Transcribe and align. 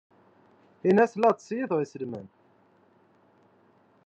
Ini-as 0.89 1.13
la 1.17 1.29
ttṣeyyideɣ 1.33 1.79
iselman. 1.81 2.27